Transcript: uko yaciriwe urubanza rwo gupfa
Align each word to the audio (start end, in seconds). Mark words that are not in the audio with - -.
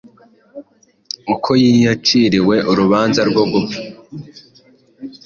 uko 1.33 1.51
yaciriwe 1.85 2.55
urubanza 2.71 3.21
rwo 3.29 3.43
gupfa 3.51 3.79